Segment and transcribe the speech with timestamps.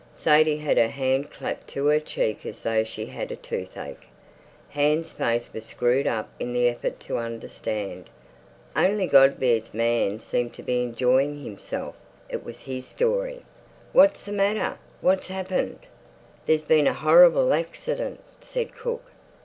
[0.15, 4.07] Sadie had her hand clapped to her cheek as though she had toothache.
[4.69, 8.09] Hans's face was screwed up in the effort to understand.
[8.75, 11.93] Only Godber's man seemed to be enjoying himself;
[12.29, 13.43] it was his story.
[13.93, 14.79] "What's the matter?
[15.01, 15.81] What's happened?"
[16.47, 19.03] "There's been a horrible accident," said Cook.